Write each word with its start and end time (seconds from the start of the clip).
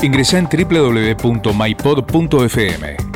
Ingresa 0.00 0.38
en 0.38 0.46
www.mypod.fm 0.46 1.56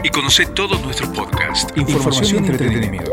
y 0.02 0.08
conoce 0.08 0.46
todos 0.46 0.82
nuestros 0.82 1.10
podcasts, 1.10 1.72
información, 1.76 2.44
y 2.44 2.48
entretenimiento. 2.48 3.10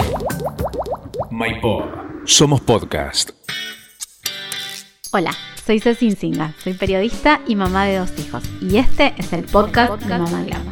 MyPod. 1.29 1.83
Somos 2.25 2.61
podcast. 2.61 3.29
Hola, 5.11 5.35
soy 5.63 5.79
Ceci 5.79 6.07
Insinga, 6.07 6.55
soy 6.63 6.73
periodista 6.73 7.41
y 7.45 7.55
mamá 7.55 7.85
de 7.85 7.97
dos 7.97 8.09
hijos. 8.17 8.43
Y 8.59 8.77
este 8.77 9.13
es 9.17 9.33
el 9.33 9.43
podcast, 9.43 10.01
de 10.01 10.17
Mamá 10.17 10.41
Glam. 10.43 10.63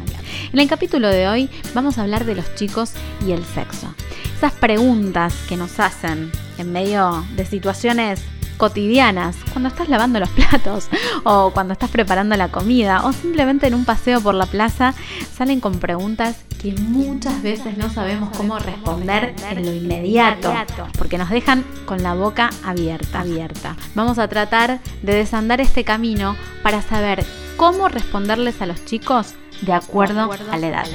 En 0.52 0.58
el 0.58 0.68
capítulo 0.68 1.08
de 1.08 1.28
hoy 1.28 1.48
vamos 1.74 1.98
a 1.98 2.02
hablar 2.02 2.24
de 2.24 2.34
los 2.34 2.52
chicos 2.56 2.94
y 3.24 3.30
el 3.30 3.44
sexo. 3.44 3.94
Esas 4.36 4.54
preguntas 4.54 5.36
que 5.48 5.56
nos 5.56 5.78
hacen 5.78 6.32
en 6.58 6.72
medio 6.72 7.24
de 7.36 7.46
situaciones 7.46 8.24
cotidianas, 8.58 9.36
cuando 9.52 9.68
estás 9.68 9.88
lavando 9.88 10.20
los 10.20 10.28
platos 10.30 10.88
o 11.24 11.52
cuando 11.52 11.72
estás 11.72 11.90
preparando 11.90 12.36
la 12.36 12.48
comida 12.48 13.06
o 13.06 13.12
simplemente 13.12 13.68
en 13.68 13.74
un 13.74 13.84
paseo 13.86 14.20
por 14.20 14.34
la 14.34 14.46
plaza, 14.46 14.92
salen 15.34 15.60
con 15.60 15.78
preguntas 15.78 16.44
que 16.60 16.74
muchas 16.74 17.40
veces 17.40 17.78
no 17.78 17.88
sabemos 17.88 18.36
cómo 18.36 18.58
responder 18.58 19.34
en 19.48 19.64
lo 19.64 19.72
inmediato, 19.72 20.52
porque 20.98 21.16
nos 21.16 21.30
dejan 21.30 21.64
con 21.86 22.02
la 22.02 22.14
boca 22.14 22.50
abierta, 22.64 23.20
abierta. 23.20 23.76
Vamos 23.94 24.18
a 24.18 24.28
tratar 24.28 24.80
de 25.02 25.14
desandar 25.14 25.60
este 25.60 25.84
camino 25.84 26.36
para 26.62 26.82
saber 26.82 27.24
cómo 27.56 27.88
responderles 27.88 28.60
a 28.60 28.66
los 28.66 28.84
chicos 28.84 29.34
de 29.62 29.72
acuerdo 29.72 30.30
a 30.50 30.56
la 30.58 30.66
edad. 30.66 30.86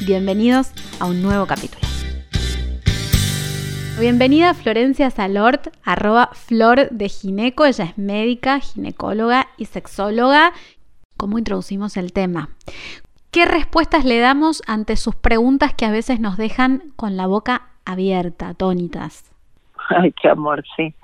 Bienvenidos 0.00 0.68
a 0.98 1.06
un 1.06 1.22
nuevo 1.22 1.46
capítulo. 1.46 1.99
Bienvenida 4.00 4.54
Florencia 4.54 5.10
Salort, 5.10 5.66
arroba 5.84 6.30
Flor 6.32 6.88
de 6.88 7.10
Gineco. 7.10 7.66
Ella 7.66 7.84
es 7.84 7.98
médica, 7.98 8.58
ginecóloga 8.60 9.48
y 9.58 9.66
sexóloga. 9.66 10.52
¿Cómo 11.18 11.38
introducimos 11.38 11.98
el 11.98 12.14
tema? 12.14 12.48
¿Qué 13.30 13.44
respuestas 13.44 14.06
le 14.06 14.18
damos 14.18 14.62
ante 14.66 14.96
sus 14.96 15.16
preguntas 15.16 15.74
que 15.74 15.84
a 15.84 15.90
veces 15.90 16.18
nos 16.18 16.38
dejan 16.38 16.80
con 16.96 17.18
la 17.18 17.26
boca 17.26 17.68
abierta, 17.84 18.48
atónitas? 18.48 19.30
Ay, 19.90 20.12
qué 20.12 20.30
amor, 20.30 20.64
sí. 20.78 20.94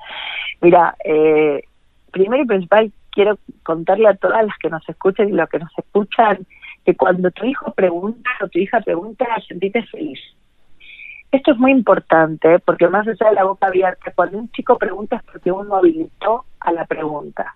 Mira, 0.63 0.97
eh, 1.05 1.65
primero 2.13 2.45
y 2.45 2.47
principal 2.47 2.93
quiero 3.11 3.39
contarle 3.63 4.09
a 4.09 4.15
todas 4.15 4.43
las 4.43 4.57
que 4.57 4.71
nos 4.71 4.89
escuchan 4.89 5.29
y 5.29 5.33
los 5.33 5.51
que 5.51 5.59
nos 5.59 5.71
escuchan 5.77 6.47
que 6.87 6.97
cuando 6.97 7.31
tu 7.31 7.45
hijo 7.45 7.73
pregunta 7.73 8.31
o 8.41 8.49
tu 8.49 8.59
hija 8.59 8.81
pregunta, 8.81 9.27
sentite 9.47 9.83
feliz 9.83 10.19
esto 11.37 11.53
es 11.53 11.59
muy 11.59 11.71
importante 11.71 12.59
porque 12.61 12.89
más 12.89 13.07
allá 13.07 13.29
de 13.29 13.35
la 13.35 13.45
boca 13.45 13.67
abierta, 13.69 14.13
cuando 14.15 14.39
un 14.39 14.51
chico 14.53 14.79
pregunta 14.79 15.17
es 15.17 15.23
porque 15.23 15.53
uno 15.53 15.77
habilitó 15.77 16.45
a 16.61 16.73
la 16.73 16.85
pregunta. 16.85 17.55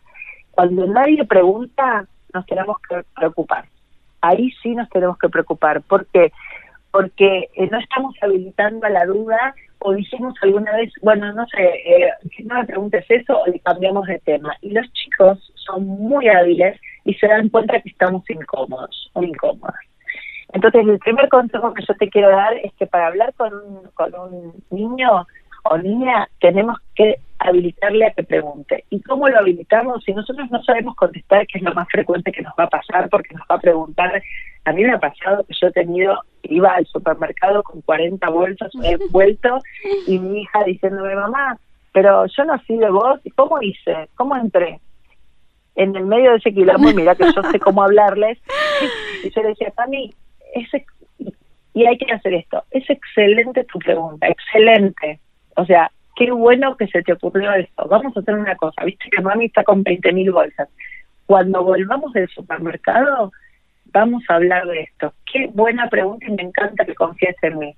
Cuando 0.53 0.87
nadie 0.87 1.25
pregunta, 1.25 2.07
nos 2.33 2.47
tenemos 2.47 2.77
que 2.89 3.03
preocupar. 3.17 3.65
Ahí 4.21 4.51
sí 4.63 4.75
nos 4.75 4.89
tenemos 4.91 5.19
que 5.19 5.29
preocupar. 5.29 5.83
¿Por 5.83 6.07
qué? 6.07 6.33
Porque 6.91 7.49
eh, 7.55 7.69
no 7.71 7.79
estamos 7.79 8.15
habilitando 8.21 8.87
a 8.87 8.91
la 8.91 9.07
duda 9.07 9.55
o 9.79 9.93
dijimos 9.93 10.35
alguna 10.43 10.73
vez, 10.73 10.93
bueno, 11.03 11.33
no 11.33 11.47
sé, 11.47 11.63
eh, 11.63 12.13
si 12.37 12.43
no 12.45 12.57
me 12.57 12.67
preguntes 12.67 13.05
eso 13.09 13.41
o 13.41 13.47
le 13.47 13.61
cambiamos 13.61 14.07
de 14.07 14.19
tema. 14.19 14.55
Y 14.61 14.73
los 14.73 14.93
chicos 14.93 15.53
son 15.55 15.87
muy 15.87 16.29
hábiles 16.29 16.79
y 17.05 17.15
se 17.15 17.27
dan 17.27 17.49
cuenta 17.49 17.81
que 17.81 17.89
estamos 17.89 18.29
incómodos 18.29 19.11
o 19.15 19.23
incómodas. 19.23 19.81
Entonces, 20.53 20.87
el 20.87 20.99
primer 20.99 21.29
consejo 21.29 21.73
que 21.75 21.85
yo 21.87 21.95
te 21.95 22.09
quiero 22.09 22.31
dar 22.31 22.55
es 22.55 22.73
que 22.75 22.87
para 22.87 23.09
hablar 23.09 23.33
con 23.35 23.53
un, 23.55 23.83
con 23.95 24.15
un 24.15 24.55
niño 24.71 25.27
o 25.65 25.79
niña 25.79 26.29
tenemos 26.41 26.79
que 26.95 27.17
habilitarle 27.39 28.07
a 28.07 28.13
que 28.13 28.23
pregunte. 28.23 28.85
¿Y 28.91 29.01
cómo 29.03 29.29
lo 29.29 29.39
habilitamos? 29.39 30.03
Si 30.05 30.13
nosotros 30.13 30.51
no 30.51 30.63
sabemos 30.63 30.95
contestar, 30.97 31.47
que 31.47 31.59
es 31.59 31.65
lo 31.65 31.73
más 31.73 31.89
frecuente 31.89 32.33
que 32.33 32.43
nos 32.43 32.53
va 32.59 32.65
a 32.65 32.71
pasar, 32.71 33.09
porque 33.09 33.35
nos 33.35 33.47
va 33.51 33.55
a 33.55 33.61
preguntar, 33.61 34.23
a 34.65 34.73
mí 34.73 34.83
me 34.85 34.93
ha 34.93 34.99
pasado 34.99 35.45
que 35.45 35.55
yo 35.59 35.69
he 35.69 35.73
tenido, 35.73 36.19
iba 36.43 36.73
al 36.73 36.87
supermercado 36.87 37.63
con 37.63 37.81
40 37.83 38.29
bolsas, 38.29 38.71
he 38.83 38.97
vuelto, 39.11 39.59
y 40.07 40.19
mi 40.19 40.43
hija 40.43 40.65
diciéndome, 40.65 41.15
mamá, 41.15 41.57
pero 41.93 42.27
yo 42.27 42.45
no 42.45 42.57
nací 42.57 42.77
de 42.77 42.91
vos, 42.91 43.21
¿cómo 43.37 43.61
hice? 43.63 44.09
¿Cómo 44.17 44.37
entré? 44.37 44.81
En 45.77 45.97
el 45.97 46.05
medio 46.05 46.33
de 46.33 46.37
ese 46.39 46.53
quilombo, 46.53 46.93
mira 46.93 47.15
que 47.15 47.33
yo 47.33 47.43
sé 47.51 47.59
cómo 47.59 47.83
hablarles, 47.83 48.39
y 49.25 49.31
yo 49.31 49.43
le 49.43 49.49
decía, 49.49 49.73
mí 49.89 50.13
es, 50.55 50.69
y 51.75 51.87
hay 51.87 51.97
que 51.99 52.13
hacer 52.13 52.35
esto. 52.35 52.65
Es 52.71 52.89
excelente 52.89 53.65
tu 53.65 53.79
pregunta, 53.79 54.27
excelente. 54.29 55.21
O 55.57 55.65
sea, 55.65 55.91
qué 56.17 56.31
bueno 56.31 56.77
que 56.77 56.87
se 56.89 57.03
te 57.03 57.13
ocurrió 57.13 57.53
esto. 57.55 57.87
Vamos 57.89 58.17
a 58.17 58.21
hacer 58.21 58.35
una 58.35 58.57
cosa. 58.57 58.85
Viste 58.85 59.09
que 59.11 59.23
mami 59.23 59.47
está 59.47 59.65
con 59.65 59.83
20 59.83 60.13
mil 60.13 60.33
bolsas. 60.33 60.69
Cuando 61.27 61.63
volvamos 61.63 62.13
del 62.13 62.29
supermercado, 62.29 63.33
vamos 63.87 64.25
a 64.29 64.35
hablar 64.35 64.67
de 64.67 64.83
esto. 64.83 65.15
Qué 65.31 65.49
buena 65.53 65.89
pregunta 65.89 66.27
y 66.27 66.33
me 66.33 66.43
encanta 66.43 66.85
que 66.85 66.95
confíes 66.95 67.37
en 67.43 67.59
mí. 67.59 67.77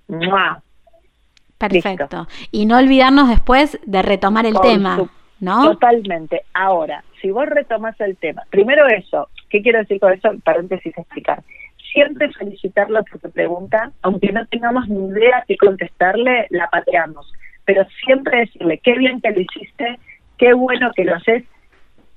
Perfecto. 1.58 2.26
Y 2.50 2.66
no 2.66 2.78
olvidarnos 2.78 3.28
después 3.28 3.78
de 3.86 4.02
retomar 4.02 4.46
el 4.46 4.58
tema, 4.60 4.98
¿no? 5.38 5.72
Totalmente. 5.72 6.42
Ahora, 6.54 7.04
si 7.20 7.30
vos 7.30 7.46
retomas 7.46 8.00
el 8.00 8.16
tema, 8.16 8.42
primero 8.50 8.88
eso, 8.88 9.28
¿qué 9.48 9.62
quiero 9.62 9.78
decir 9.78 10.00
con 10.00 10.12
eso? 10.12 10.30
Paréntesis 10.42 10.96
explicar 10.96 11.42
siempre 11.92 12.32
felicitarla 12.32 13.02
por 13.02 13.20
tu 13.20 13.30
pregunta, 13.30 13.92
aunque 14.02 14.32
no 14.32 14.46
tengamos 14.46 14.88
ni 14.88 15.08
idea 15.08 15.44
qué 15.46 15.56
contestarle, 15.56 16.46
la 16.50 16.68
pateamos. 16.68 17.32
Pero 17.64 17.84
siempre 18.04 18.40
decirle, 18.40 18.78
qué 18.78 18.94
bien 18.94 19.20
que 19.20 19.30
lo 19.30 19.40
hiciste, 19.40 19.98
qué 20.38 20.52
bueno 20.54 20.90
que 20.94 21.04
lo 21.04 21.14
haces, 21.14 21.44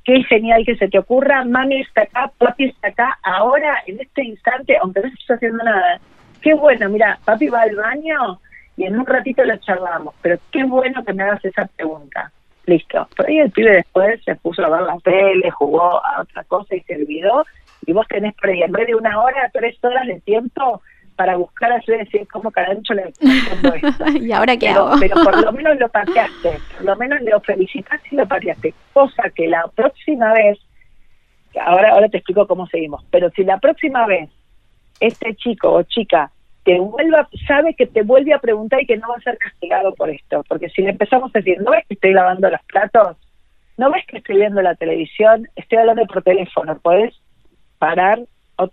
qué 0.04 0.24
genial 0.24 0.64
que 0.66 0.78
se 0.78 0.88
te 0.88 1.00
ocurra, 1.00 1.44
mami 1.46 1.82
está 1.82 2.04
acá, 2.04 2.32
papi 2.38 2.66
está 2.66 2.88
acá, 2.90 3.20
ahora, 3.24 3.84
en 3.86 4.00
este 4.00 4.24
instante, 4.24 4.78
aunque 4.82 5.02
no 5.02 5.08
estés 5.08 5.32
haciendo 5.32 5.64
nada. 5.64 6.00
Qué 6.42 6.54
bueno, 6.54 6.90
mira, 6.90 7.20
papi 7.26 7.48
va 7.48 7.62
al 7.62 7.76
baño 7.76 8.40
y 8.78 8.86
en 8.86 9.00
un 9.00 9.06
ratito 9.06 9.44
lo 9.44 9.58
charlamos, 9.58 10.14
pero 10.22 10.38
qué 10.52 10.64
bueno 10.64 11.04
que 11.04 11.14
me 11.14 11.24
hagas 11.24 11.44
esa 11.46 11.66
pregunta. 11.76 12.32
Listo. 12.66 13.08
Por 13.16 13.28
ahí 13.28 13.40
el 13.40 13.52
pibe 13.52 13.76
después 13.76 14.24
se 14.24 14.36
puso 14.36 14.66
a 14.66 14.70
ver 14.70 14.82
la 14.82 14.98
tele, 15.04 15.52
jugó 15.52 16.04
a 16.04 16.22
otra 16.22 16.44
cosa 16.46 16.76
y 16.76 16.82
se 16.82 16.96
olvidó 16.96 17.46
y 17.86 17.94
vos 17.94 18.08
tenés 18.08 18.34
por 18.36 18.50
ahí, 18.50 18.62
en 18.62 18.72
vez 18.72 18.88
de 18.88 18.96
una 18.96 19.22
hora, 19.22 19.50
tres 19.54 19.78
horas 19.84 20.08
de 20.08 20.20
tiempo 20.22 20.82
para 21.16 21.38
buscar 21.38 21.72
a 21.72 21.80
decir 21.86 22.28
cómo 22.28 22.52
carancho 22.52 22.94
le 22.94 23.04
esto. 23.10 24.06
¿Y 24.20 24.32
ahora 24.32 24.58
qué 24.58 24.68
pero, 24.68 24.92
Pero 25.00 25.16
por 25.24 25.44
lo 25.44 25.52
menos 25.54 25.80
lo 25.80 25.90
pateaste, 25.90 26.60
por 26.76 26.86
lo 26.86 26.96
menos 26.98 27.22
lo 27.22 27.40
felicitaste 27.42 28.10
y 28.12 28.16
lo 28.16 28.28
pateaste. 28.28 28.74
Cosa 28.94 29.30
que 29.30 29.48
la 29.48 29.66
próxima 29.76 30.34
vez, 30.34 30.60
ahora, 31.62 31.92
ahora 31.92 32.10
te 32.10 32.18
explico 32.18 32.48
cómo 32.48 32.68
seguimos, 32.68 33.04
pero 33.12 33.30
si 33.32 33.44
la 33.44 33.60
próxima 33.60 34.06
vez 34.06 34.30
este 35.00 35.36
chico 35.36 35.72
o 35.72 35.84
chica 35.84 36.32
te 36.64 36.80
vuelva, 36.80 37.30
sabe 37.48 37.76
que 37.76 37.86
te 37.86 38.02
vuelve 38.02 38.34
a 38.34 38.40
preguntar 38.40 38.82
y 38.82 38.88
que 38.88 38.98
no 38.98 39.08
va 39.08 39.16
a 39.16 39.22
ser 39.22 39.38
castigado 39.38 39.94
por 39.94 40.10
esto, 40.10 40.44
porque 40.50 40.70
si 40.70 40.82
le 40.82 40.90
empezamos 40.90 41.32
a 41.34 41.40
decir, 41.40 41.62
¿no 41.62 41.72
ves 41.72 41.86
que 41.88 41.94
estoy 41.94 42.14
lavando 42.14 42.50
los 42.50 42.62
platos? 42.64 43.18
¿No 43.78 43.92
ves 43.92 44.06
que 44.08 44.18
estoy 44.18 44.38
viendo 44.38 44.62
la 44.62 44.74
televisión? 44.76 45.48
Estoy 45.56 45.78
hablando 45.78 46.06
por 46.08 46.24
teléfono, 46.24 46.78
¿podés 46.80 47.14
parar 47.86 48.20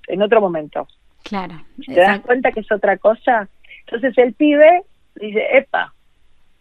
en 0.08 0.22
otro 0.22 0.40
momento. 0.40 0.86
Claro. 1.22 1.54
¿Te 1.86 2.00
das 2.00 2.20
cuenta 2.20 2.50
que 2.50 2.60
es 2.60 2.72
otra 2.72 2.96
cosa? 2.96 3.48
Entonces 3.84 4.16
el 4.16 4.32
pibe 4.34 4.82
dice, 5.16 5.44
epa, 5.52 5.92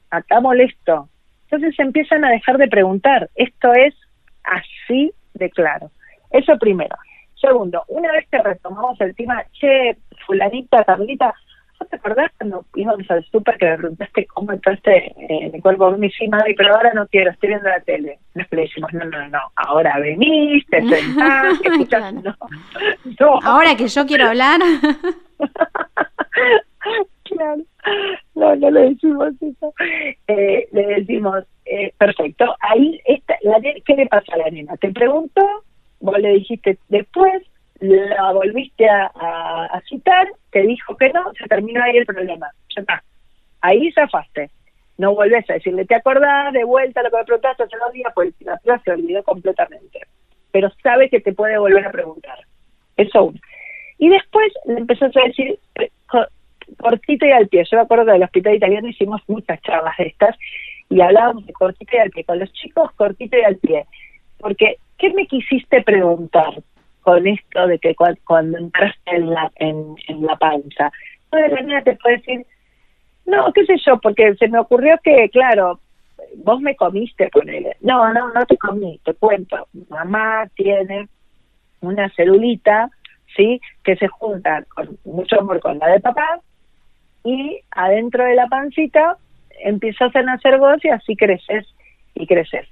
acá 0.09 0.39
molesto. 0.39 1.07
Entonces 1.43 1.77
empiezan 1.79 2.25
a 2.25 2.29
dejar 2.29 2.57
de 2.57 2.67
preguntar. 2.67 3.29
Esto 3.35 3.73
es 3.73 3.95
así 4.43 5.11
de 5.33 5.49
claro. 5.49 5.91
Eso 6.29 6.57
primero. 6.57 6.95
Segundo, 7.39 7.83
una 7.87 8.11
vez 8.11 8.27
que 8.29 8.41
retomamos 8.41 8.99
el 9.01 9.15
tema, 9.15 9.43
che, 9.53 9.97
fulanita, 10.25 10.83
Carlita, 10.83 11.33
te 11.85 11.95
acordás 11.95 12.31
cuando 12.37 12.65
íbamos 12.75 13.09
al 13.09 13.23
súper 13.25 13.57
que 13.57 13.65
le 13.65 13.77
preguntaste 13.77 14.25
cómo 14.27 14.51
entraste 14.51 15.13
en 15.17 15.55
el 15.55 15.61
cuerpo 15.61 15.91
de 15.91 15.97
mi 15.97 16.11
sí, 16.11 16.27
madre, 16.27 16.53
pero 16.57 16.75
ahora 16.75 16.93
no 16.93 17.07
quiero, 17.07 17.31
estoy 17.31 17.49
viendo 17.49 17.69
la 17.69 17.79
tele? 17.81 18.19
le 18.33 18.45
decimos, 18.51 18.93
no, 18.93 19.05
no, 19.05 19.27
no, 19.29 19.39
ahora 19.55 19.99
venís, 19.99 20.65
te 20.67 20.81
sentás, 20.81 21.59
escuchás, 21.63 22.13
no. 22.13 22.35
no. 23.19 23.39
Ahora 23.43 23.75
que 23.75 23.87
yo 23.87 24.05
quiero 24.05 24.27
hablar. 24.27 24.59
claro, 27.23 27.63
no, 28.35 28.55
no 28.55 28.71
le 28.71 28.89
decimos 28.89 29.33
eso. 29.41 29.73
Eh, 30.27 30.67
le 30.71 30.85
decimos, 30.85 31.43
eh, 31.65 31.93
perfecto, 31.97 32.55
ahí, 32.59 33.01
está, 33.05 33.35
la, 33.41 33.59
¿qué 33.61 33.95
le 33.95 34.07
pasa 34.07 34.33
a 34.33 34.37
la 34.37 34.49
nena? 34.49 34.77
Te 34.77 34.91
pregunto, 34.91 35.41
vos 35.99 36.19
le 36.19 36.33
dijiste 36.33 36.77
después, 36.89 37.43
la 37.81 38.31
volviste 38.31 38.87
a, 38.87 39.81
citar, 39.89 40.27
te 40.51 40.61
dijo 40.61 40.95
que 40.97 41.09
no, 41.09 41.31
se 41.33 41.47
terminó 41.47 41.83
ahí 41.83 41.97
el 41.97 42.05
problema. 42.05 42.47
Ya 42.75 42.81
está. 42.81 43.03
Ahí 43.61 43.91
zafaste. 43.91 44.49
No 44.97 45.15
vuelves 45.15 45.49
a 45.49 45.53
decirle, 45.53 45.85
¿te 45.85 45.95
acordás 45.95 46.53
de 46.53 46.63
vuelta 46.63 47.01
lo 47.01 47.09
que 47.09 47.17
me 47.17 47.23
preguntaste 47.23 47.63
hace 47.63 47.77
dos 47.77 47.93
días? 47.93 48.11
Pues 48.13 48.33
la 48.41 48.57
prueba 48.57 48.81
se 48.83 48.91
olvidó 48.91 49.23
completamente. 49.23 50.01
Pero 50.51 50.69
sabe 50.83 51.09
que 51.09 51.21
te 51.21 51.33
puede 51.33 51.57
volver 51.57 51.85
a 51.85 51.91
preguntar. 51.91 52.39
Eso 52.97 53.23
uno. 53.23 53.39
Y 53.97 54.09
después 54.09 54.51
le 54.65 54.79
empezás 54.79 55.15
a 55.15 55.21
decir, 55.21 55.57
eh, 55.75 55.91
cortito 56.77 57.25
y 57.25 57.31
al 57.31 57.47
pie. 57.47 57.63
Yo 57.69 57.77
me 57.77 57.83
acuerdo 57.83 58.05
que 58.05 58.11
en 58.11 58.17
el 58.17 58.23
hospital 58.23 58.55
italiano 58.55 58.87
hicimos 58.87 59.21
muchas 59.27 59.61
charlas 59.61 59.95
de 59.97 60.07
estas 60.07 60.35
y 60.89 61.01
hablábamos 61.01 61.45
de 61.45 61.53
cortito 61.53 61.95
y 61.95 61.99
al 61.99 62.11
pie. 62.11 62.23
Con 62.23 62.39
los 62.39 62.51
chicos, 62.53 62.91
cortito 62.93 63.37
y 63.37 63.43
al 63.43 63.57
pie. 63.57 63.85
Porque, 64.39 64.77
¿qué 64.97 65.13
me 65.13 65.27
quisiste 65.27 65.81
preguntar? 65.83 66.61
Con 67.01 67.27
esto 67.27 67.67
de 67.67 67.79
que 67.79 67.95
cuando 67.95 68.57
entraste 68.57 69.15
en 69.15 69.29
la, 69.29 69.51
en, 69.55 69.95
la 70.21 70.35
panza? 70.37 70.91
Entonces 71.25 71.51
la 71.51 71.61
niña 71.61 71.83
te 71.83 71.95
puede 71.95 72.17
decir, 72.17 72.45
no, 73.25 73.51
qué 73.53 73.65
sé 73.65 73.75
yo, 73.85 73.99
porque 73.99 74.35
se 74.35 74.47
me 74.47 74.59
ocurrió 74.59 74.97
que, 75.03 75.29
claro, 75.29 75.79
vos 76.37 76.61
me 76.61 76.75
comiste 76.75 77.29
con 77.29 77.49
él. 77.49 77.67
No, 77.81 78.13
no, 78.13 78.31
no 78.33 78.45
te 78.45 78.57
comí, 78.57 78.99
te 79.03 79.13
cuento. 79.13 79.67
Mamá 79.89 80.47
tiene 80.55 81.07
una 81.81 82.09
celulita, 82.15 82.89
¿sí? 83.35 83.59
Que 83.83 83.95
se 83.95 84.07
junta 84.07 84.63
con 84.69 84.97
mucho 85.05 85.39
amor 85.39 85.59
con 85.59 85.79
la 85.79 85.87
de 85.87 85.99
papá 85.99 86.41
y 87.23 87.59
adentro 87.71 88.23
de 88.25 88.35
la 88.35 88.47
pancita 88.47 89.17
empiezas 89.63 90.15
a 90.15 90.21
nacer 90.23 90.57
vos 90.57 90.83
y 90.83 90.89
así 90.89 91.15
creces 91.15 91.67
y 92.15 92.25
creces. 92.25 92.67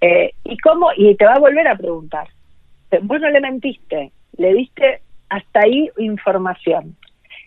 Eh, 0.00 0.32
¿Y 0.44 0.56
cómo? 0.58 0.90
Y 0.96 1.14
te 1.16 1.24
va 1.24 1.34
a 1.34 1.38
volver 1.38 1.66
a 1.68 1.76
preguntar. 1.76 2.28
Vos 3.02 3.20
no 3.20 3.30
le 3.30 3.40
mentiste, 3.40 4.12
le 4.36 4.54
diste 4.54 5.00
hasta 5.28 5.60
ahí 5.60 5.90
información. 5.98 6.96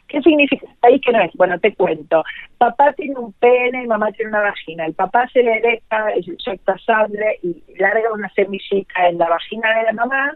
¿Qué 0.08 0.22
significa 0.22 0.68
ahí 0.82 1.00
que 1.00 1.12
no 1.12 1.22
es? 1.22 1.32
Bueno, 1.36 1.60
te 1.60 1.74
cuento. 1.76 2.24
Papá 2.58 2.94
tiene 2.94 3.18
un 3.18 3.32
pene 3.34 3.84
y 3.84 3.88
mamá 3.88 4.12
tiene 4.12 4.30
una 4.30 4.42
vagina. 4.42 4.86
El 4.86 4.96
papá 4.96 5.28
se 5.32 5.44
le 5.44 5.58
erecta, 5.58 6.06
inyecta 6.16 6.78
sangre 6.80 7.40
y 7.44 7.64
larga 7.78 8.12
una 8.14 8.28
semillita 8.30 9.08
en 9.08 9.20
la 9.20 9.30
vagina 9.30 9.70
de 9.78 9.84
la 9.84 9.94
mamá 9.94 10.34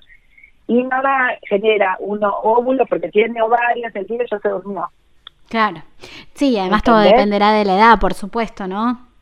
y 0.67 0.83
mamá 0.83 1.31
genera 1.50 1.97
uno 2.00 2.29
óvulo 2.44 2.85
porque 2.85 3.09
tiene 3.09 3.41
ovarios, 3.41 3.94
el 3.95 4.05
tío 4.05 4.19
ya 4.29 4.39
se 4.39 4.50
durmió. 4.50 4.89
Claro. 5.50 5.81
Sí, 6.33 6.57
además 6.57 6.83
todo 6.83 7.00
dependerá 7.00 7.51
de 7.53 7.65
la 7.65 7.75
edad, 7.75 8.00
por 8.00 8.13
supuesto, 8.13 8.67
¿no? 8.67 9.12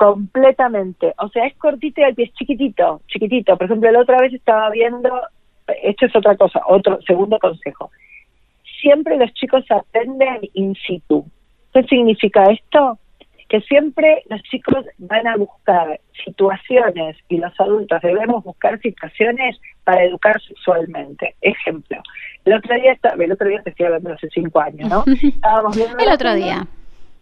Completamente. 0.00 1.12
O 1.18 1.28
sea, 1.28 1.44
es 1.44 1.54
cortito 1.58 2.00
y 2.00 2.04
el 2.04 2.14
pie 2.14 2.24
es 2.24 2.32
chiquitito, 2.32 3.02
chiquitito. 3.06 3.54
Por 3.58 3.66
ejemplo, 3.66 3.92
la 3.92 4.00
otra 4.00 4.18
vez 4.22 4.32
estaba 4.32 4.70
viendo, 4.70 5.10
esto 5.82 6.06
es 6.06 6.16
otra 6.16 6.38
cosa, 6.38 6.62
otro 6.66 6.98
segundo 7.02 7.38
consejo. 7.38 7.90
Siempre 8.80 9.18
los 9.18 9.30
chicos 9.34 9.62
aprenden 9.70 10.38
in 10.54 10.74
situ. 10.74 11.26
¿Qué 11.74 11.82
significa 11.82 12.44
esto? 12.44 12.98
Que 13.46 13.60
siempre 13.60 14.22
los 14.30 14.40
chicos 14.44 14.86
van 14.96 15.26
a 15.26 15.36
buscar 15.36 16.00
situaciones 16.24 17.18
y 17.28 17.36
los 17.36 17.52
adultos 17.60 18.00
debemos 18.00 18.42
buscar 18.42 18.80
situaciones 18.80 19.60
para 19.84 20.02
educar 20.04 20.40
sexualmente. 20.40 21.34
Ejemplo, 21.42 21.98
el 22.46 22.54
otro 22.54 22.74
día, 22.74 22.98
el 23.18 23.32
otro 23.32 23.48
día 23.48 23.60
te 23.62 23.68
estoy 23.68 23.84
hablando 23.84 24.14
hace 24.14 24.30
cinco 24.30 24.60
años, 24.60 24.88
¿no? 24.88 25.04
Estábamos 25.22 25.76
viendo 25.76 25.98
el 25.98 26.10
otro 26.10 26.34
día. 26.34 26.66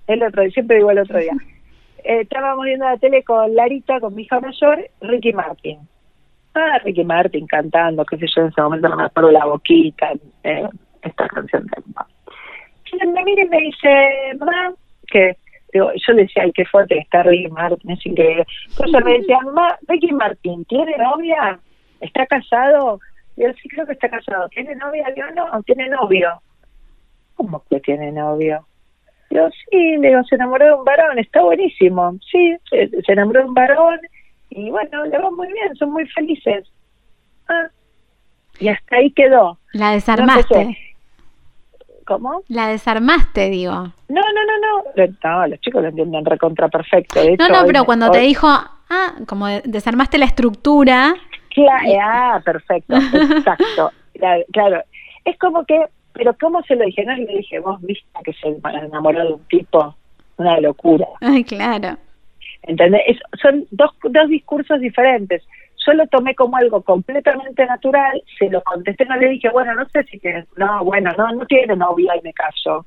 El 0.07 0.23
otro 0.23 0.43
día, 0.43 0.53
siempre 0.53 0.77
digo 0.77 0.93
el 0.93 1.01
otro 1.01 1.19
día. 1.19 1.33
Eh, 2.05 2.21
estábamos 2.23 2.65
viendo 2.65 2.85
la 2.85 2.97
tele 2.97 3.23
con 3.23 3.55
Larita, 3.55 4.01
con 4.01 4.15
mi 4.15 4.23
hija 4.23 4.41
mayor, 4.41 4.89
Ricky 5.01 5.33
Martin. 5.33 5.79
Ah, 6.55 6.79
Ricky 6.85 7.05
Martin 7.05 7.47
cantando, 7.47 8.05
qué 8.05 8.17
sé 8.19 8.27
yo, 8.35 8.43
en 8.43 8.49
ese 8.49 8.63
momento 8.63 8.89
no 8.89 8.97
me 8.97 9.05
acuerdo 9.05 9.31
la 9.31 9.45
boquita, 9.45 10.13
eh, 10.45 10.69
esta 11.03 11.29
canción 11.29 11.67
de. 11.67 11.83
Y 12.91 13.07
me 13.07 13.25
mira 13.25 13.43
y 13.43 13.49
me 13.49 13.59
dice, 13.59 14.35
mamá, 14.39 14.73
que 15.07 15.37
digo, 15.73 15.91
yo 15.95 16.13
le 16.15 16.23
decía, 16.23 16.45
ay, 16.45 16.53
qué 16.53 16.65
fuerte 16.65 16.99
está 16.99 17.23
Ricky 17.23 17.49
Martin, 17.49 17.91
es 17.91 18.07
increíble. 18.07 18.47
Entonces 18.71 19.05
me 19.05 19.19
decía, 19.19 19.41
mamá, 19.41 19.79
Ricky 19.87 20.13
Martin, 20.13 20.65
¿tiene 20.65 20.97
novia? 20.97 21.59
¿Está 22.01 22.27
casado? 22.27 23.01
Y 23.37 23.45
él 23.45 23.55
sí 23.63 23.69
creo 23.69 23.87
que 23.87 23.93
está 23.93 24.09
casado. 24.09 24.49
¿Tiene 24.49 24.75
novia? 24.75 25.07
Yo 25.17 25.31
no, 25.33 25.63
tiene 25.63 25.89
novio. 25.89 26.41
¿Cómo 27.37 27.63
que 27.71 27.79
tiene 27.81 28.11
novio? 28.11 28.67
Yo 29.31 29.49
sí, 29.51 29.97
le 29.99 30.09
digo, 30.09 30.25
se 30.25 30.37
enamoró 30.37 30.65
de 30.65 30.75
un 30.75 30.85
varón, 30.85 31.19
está 31.19 31.43
buenísimo. 31.43 32.17
Sí, 32.31 32.57
se, 32.71 33.13
enamoró 33.13 33.41
de 33.41 33.47
un 33.49 33.55
varón 33.55 33.99
y 34.51 34.71
bueno, 34.71 35.05
le 35.05 35.19
va 35.19 35.31
muy 35.31 35.53
bien, 35.53 35.77
son 35.77 35.93
muy 35.93 36.07
felices. 36.09 36.67
Ah, 37.49 37.69
y 38.59 38.69
hasta 38.69 38.97
ahí 38.97 39.11
quedó. 39.13 39.59
La 39.73 39.93
desarmaste. 39.93 40.77
¿Cómo? 42.07 42.43
La 42.49 42.69
desarmaste, 42.69 43.51
digo. 43.51 43.73
No, 43.73 43.93
no, 44.09 44.21
no, 44.47 44.85
no. 44.97 45.13
No, 45.23 45.47
los 45.47 45.61
chicos 45.61 45.83
lo 45.83 45.89
entienden 45.89 46.25
recontra 46.25 46.69
perfecto. 46.69 47.21
no, 47.39 47.49
no, 47.49 47.67
pero 47.67 47.85
cuando 47.85 48.11
te 48.11 48.21
dijo, 48.21 48.49
ah, 48.49 49.13
como 49.27 49.47
desarmaste 49.47 50.17
la 50.17 50.25
estructura. 50.25 51.15
Claro, 51.51 51.99
ah, 52.03 52.41
perfecto, 52.43 52.97
exacto. 53.37 53.93
Claro, 54.53 54.83
es 55.25 55.39
como 55.39 55.65
que, 55.67 55.85
pero 56.19 56.37
¿cómo 56.39 56.61
se 56.63 56.75
lo 56.75 56.85
dije? 56.85 57.05
No 57.05 57.17
le 57.17 57.27
dije, 57.27 57.61
vos 57.61 57.81
viste 57.81 58.07
que 58.25 58.33
se 58.35 58.49
enamoró 58.49 59.25
de 59.25 59.33
un 59.35 59.45
tipo, 59.45 59.95
una 60.37 60.61
locura. 60.61 61.07
Ay, 61.21 61.45
claro. 61.45 61.97
¿Entendés? 62.65 63.19
son 63.41 63.67
dos, 63.71 63.93
dos 64.03 64.29
discursos 64.29 64.81
diferentes. 64.81 65.43
Yo 65.87 65.93
lo 65.95 66.07
tomé 66.09 66.35
como 66.35 66.57
algo 66.57 66.83
completamente 66.83 67.65
natural, 67.65 68.21
se 68.37 68.51
lo 68.51 68.61
contesté, 68.63 69.07
no 69.07 69.17
le 69.17 69.29
dije, 69.29 69.49
bueno, 69.51 69.75
no 69.75 69.89
sé 69.89 70.03
si 70.05 70.19
tiene, 70.19 70.45
no, 70.57 70.85
bueno, 70.85 71.13
no, 71.17 71.33
no 71.33 71.47
tiene 71.47 71.77
novia 71.77 72.17
y 72.17 72.21
me 72.23 72.33
caso. 72.33 72.85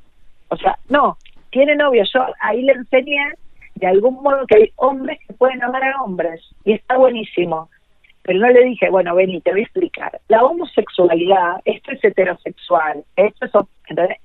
O 0.49 0.57
sea, 0.57 0.77
no, 0.89 1.17
tiene 1.49 1.75
novio. 1.75 2.03
Yo 2.13 2.25
ahí 2.41 2.61
le 2.61 2.73
enseñé 2.73 3.33
de 3.75 3.87
algún 3.87 4.21
modo 4.21 4.45
que 4.45 4.57
hay 4.57 4.71
hombres 4.75 5.19
que 5.25 5.33
pueden 5.33 5.63
amar 5.63 5.83
a 5.83 6.03
hombres 6.03 6.41
y 6.65 6.73
está 6.73 6.97
buenísimo 6.97 7.69
pero 8.23 8.39
no 8.39 8.47
le 8.49 8.65
dije, 8.65 8.89
bueno, 8.89 9.15
vení, 9.15 9.41
te 9.41 9.51
voy 9.51 9.61
a 9.61 9.63
explicar. 9.63 10.19
La 10.27 10.43
homosexualidad, 10.43 11.61
esto 11.65 11.91
es 11.91 12.03
heterosexual, 12.03 13.03
esto 13.15 13.45
es, 13.45 13.51
¿entendés? 13.89 14.17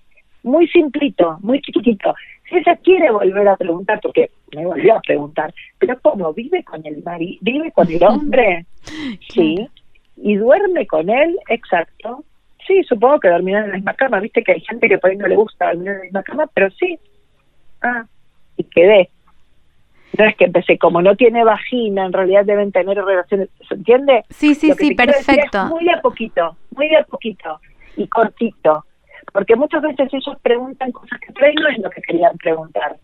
muy 0.46 0.68
simplito, 0.68 1.38
muy 1.42 1.60
chiquitito. 1.60 2.14
Si 2.48 2.56
ella 2.56 2.76
quiere 2.76 3.10
volver 3.10 3.48
a 3.48 3.56
preguntar, 3.56 4.00
porque 4.00 4.30
me 4.54 4.64
volvió 4.64 4.94
a 4.94 5.00
preguntar, 5.00 5.52
pero 5.78 5.98
¿cómo? 6.00 6.32
¿Vive 6.32 6.62
con 6.62 6.86
el 6.86 7.02
marido? 7.02 7.38
¿Vive 7.42 7.72
con 7.72 7.90
el 7.90 8.02
hombre? 8.02 8.64
Sí. 9.28 9.68
¿Y 10.16 10.36
duerme 10.36 10.86
con 10.86 11.10
él? 11.10 11.36
Exacto. 11.48 12.24
Sí, 12.66 12.82
supongo 12.84 13.18
que 13.18 13.28
dormirán 13.28 13.64
en 13.64 13.70
la 13.70 13.76
misma 13.76 13.94
cama. 13.94 14.20
Viste 14.20 14.44
que 14.44 14.52
hay 14.52 14.60
gente 14.60 14.88
que 14.88 14.96
por 14.96 15.10
ahí 15.10 15.16
no 15.16 15.26
le 15.26 15.34
gusta 15.34 15.66
dormir 15.66 15.88
en 15.88 15.96
la 15.96 16.02
misma 16.04 16.22
cama, 16.22 16.46
pero 16.54 16.70
sí. 16.70 16.98
Ah, 17.82 18.06
y 18.56 18.64
quedé. 18.64 19.10
No 20.18 20.24
es 20.24 20.36
que 20.36 20.44
empecé, 20.44 20.78
como 20.78 21.02
no 21.02 21.16
tiene 21.16 21.44
vagina, 21.44 22.06
en 22.06 22.12
realidad 22.12 22.44
deben 22.44 22.72
tener 22.72 22.96
relaciones, 22.96 23.48
¿se 23.68 23.74
entiende? 23.74 24.24
Sí, 24.30 24.54
sí, 24.54 24.72
sí, 24.72 24.94
perfecto. 24.94 25.66
muy 25.66 25.88
a 25.88 26.00
poquito, 26.00 26.56
muy 26.70 26.94
a 26.94 27.04
poquito 27.04 27.60
y 27.96 28.06
cortito, 28.08 28.84
porque 29.32 29.56
muchas 29.56 29.82
veces 29.82 30.08
ellos 30.12 30.36
preguntan 30.42 30.92
cosas 30.92 31.18
que 31.20 31.32
no 31.32 31.68
es 31.68 31.78
lo 31.78 31.90
que 31.90 32.02
querían 32.02 32.36
preguntar. 32.38 32.96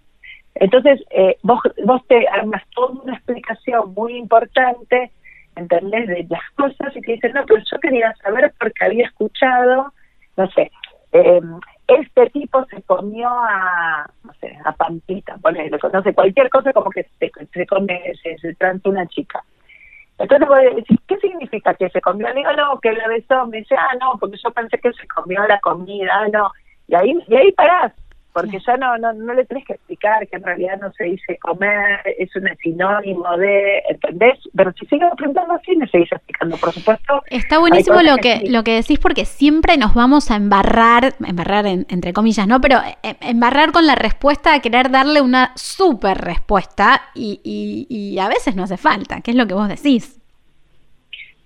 Entonces, 0.54 1.02
eh, 1.10 1.36
vos, 1.42 1.60
vos 1.84 2.06
te 2.08 2.28
armas 2.28 2.62
toda 2.74 3.00
una 3.02 3.14
explicación 3.14 3.94
muy 3.94 4.16
importante, 4.16 5.10
¿entendés? 5.56 6.06
De 6.08 6.26
las 6.28 6.50
cosas 6.56 6.94
y 6.94 7.00
te 7.00 7.12
dicen, 7.12 7.32
no, 7.32 7.44
pero 7.46 7.62
yo 7.70 7.78
quería 7.80 8.14
saber 8.22 8.52
porque 8.58 8.84
había 8.84 9.06
escuchado, 9.06 9.92
no 10.36 10.50
sé, 10.50 10.70
eh, 11.12 11.40
este 11.88 12.30
tipo 12.30 12.64
se 12.66 12.82
comió 12.82 13.28
a, 13.28 14.10
a 14.64 14.72
Pampita, 14.72 15.38
no 15.92 16.02
sé, 16.02 16.14
cualquier 16.14 16.50
cosa 16.50 16.72
como 16.72 16.90
que 16.90 17.04
se, 17.18 17.30
se 17.52 17.66
come, 17.66 18.00
se, 18.22 18.38
se 18.38 18.56
una 18.84 19.06
chica. 19.06 19.42
Entonces 20.18 20.48
voy 20.48 20.66
a 20.66 20.74
decir, 20.74 20.98
¿qué 21.08 21.16
significa 21.18 21.74
que 21.74 21.88
se 21.90 22.00
comió? 22.00 22.28
Le 22.28 22.34
digo, 22.34 22.52
no, 22.52 22.78
que 22.80 22.92
la 22.92 23.08
besó. 23.08 23.46
Me 23.46 23.58
dice, 23.58 23.74
ah, 23.76 23.96
no, 24.00 24.18
porque 24.20 24.36
yo 24.42 24.50
pensé 24.50 24.78
que 24.78 24.92
se 24.92 25.06
comió 25.08 25.44
la 25.46 25.58
comida, 25.60 26.10
ah, 26.12 26.28
no. 26.32 26.50
Y 26.86 26.94
ahí, 26.94 27.18
y 27.26 27.34
ahí 27.34 27.52
parás 27.52 27.92
porque 28.32 28.58
ya 28.66 28.76
no, 28.76 28.96
no, 28.98 29.12
no 29.12 29.34
le 29.34 29.44
tenés 29.44 29.64
que 29.66 29.74
explicar 29.74 30.26
que 30.26 30.36
en 30.36 30.42
realidad 30.42 30.78
no 30.80 30.90
se 30.92 31.04
dice 31.04 31.38
comer, 31.38 32.00
es 32.18 32.34
un 32.34 32.48
sinónimo 32.62 33.36
de, 33.36 33.82
¿entendés? 33.88 34.38
Pero 34.54 34.72
si 34.72 34.86
sigue 34.86 35.06
preguntando 35.16 35.54
así, 35.54 35.76
me 35.76 35.86
seguís 35.88 36.10
explicando, 36.12 36.56
por 36.56 36.72
supuesto. 36.72 37.22
Está 37.28 37.58
buenísimo 37.58 38.00
lo 38.02 38.16
que, 38.16 38.42
lo 38.48 38.64
que 38.64 38.74
decís 38.74 38.98
porque 38.98 39.24
siempre 39.26 39.76
nos 39.76 39.94
vamos 39.94 40.30
a 40.30 40.36
embarrar, 40.36 41.14
embarrar 41.26 41.66
entre 41.66 42.12
comillas, 42.12 42.46
¿no? 42.46 42.60
Pero 42.60 42.78
eh, 43.02 43.16
embarrar 43.20 43.72
con 43.72 43.86
la 43.86 43.94
respuesta 43.94 44.54
a 44.54 44.60
querer 44.60 44.90
darle 44.90 45.20
una 45.20 45.52
súper 45.54 46.18
respuesta 46.18 47.02
y, 47.14 47.40
y, 47.44 47.86
y 47.88 48.18
a 48.18 48.28
veces 48.28 48.56
no 48.56 48.62
hace 48.62 48.78
falta, 48.78 49.20
que 49.20 49.32
es 49.32 49.36
lo 49.36 49.46
que 49.46 49.54
vos 49.54 49.68
decís. 49.68 50.18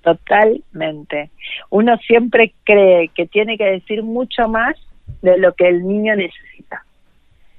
Totalmente. 0.02 1.31
Uno 1.71 1.97
siempre 1.99 2.55
cree 2.62 3.09
que 3.09 3.26
tiene 3.26 3.59
que 3.59 3.64
decir 3.64 4.05
mucho 4.05 4.47
más 4.47 4.76
de 5.23 5.37
lo 5.37 5.52
que 5.55 5.69
el 5.69 5.87
niño 5.87 6.14
necesita. 6.14 6.46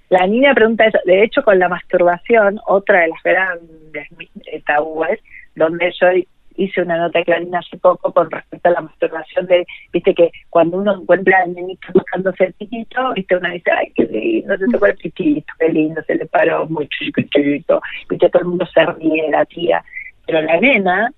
La 0.10 0.26
niña 0.26 0.54
pregunta 0.54 0.86
eso, 0.86 1.00
de 1.06 1.24
hecho 1.24 1.44
con 1.44 1.60
la 1.60 1.68
masturbación, 1.68 2.60
otra 2.68 3.02
de 3.02 3.08
las 3.10 3.24
grandes 3.24 4.64
tabúes, 4.66 5.20
donde 5.56 5.92
yo 6.00 6.08
hice 6.56 6.82
una 6.82 6.98
nota 6.98 7.24
clarina 7.24 7.60
hace 7.60 7.78
poco 7.78 8.12
con 8.12 8.32
respecto 8.32 8.70
a 8.70 8.74
la 8.74 8.82
masturbación 8.82 9.46
de, 9.46 9.66
viste 9.94 10.14
que 10.14 10.32
cuando 10.50 10.78
uno 10.78 11.02
encuentra 11.02 11.40
al 11.44 11.54
niñito 11.54 11.88
tocándose 11.94 12.46
el 12.46 12.54
pitito, 12.54 13.14
viste, 13.14 13.36
uno 13.36 13.50
dice, 13.52 13.72
ay, 13.72 13.92
qué 13.96 14.04
lindo, 14.06 14.58
se 14.58 14.66
tocó 14.72 14.86
el 14.88 14.96
pitito, 14.96 15.54
qué 15.60 15.70
lindo, 15.70 16.02
se 16.08 16.16
le 16.16 16.26
paró 16.26 16.68
muy 16.68 16.88
chiquitito, 16.90 17.82
viste, 18.10 18.30
todo 18.30 18.42
el 18.42 18.48
mundo 18.48 18.66
se 18.74 18.86
ríe, 18.86 19.30
la 19.30 19.46
tía, 19.46 19.84
pero 20.26 20.42
la 20.42 20.60
nena 20.60 21.12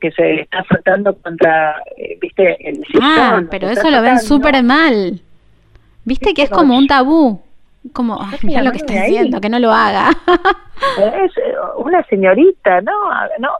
que 0.00 0.10
se 0.12 0.40
está 0.40 0.64
frotando 0.64 1.16
contra, 1.18 1.76
eh, 1.96 2.18
viste, 2.20 2.56
el 2.68 2.84
Ah, 3.00 3.42
pero 3.50 3.68
eso 3.68 3.90
lo 3.90 4.02
ven 4.02 4.18
súper 4.18 4.60
mal. 4.62 5.20
Viste 6.04 6.34
que 6.34 6.42
es 6.42 6.50
como 6.50 6.76
un 6.76 6.86
tabú. 6.86 7.43
Como, 7.92 8.18
mira 8.42 8.62
lo 8.62 8.72
que 8.72 8.78
está 8.78 8.94
haciendo, 8.94 9.40
que 9.40 9.48
no 9.48 9.58
lo 9.58 9.70
haga. 9.70 10.10
es 10.98 11.36
eh, 11.36 11.54
una 11.76 12.02
señorita, 12.04 12.80
¿no? 12.80 12.92
No, 13.38 13.50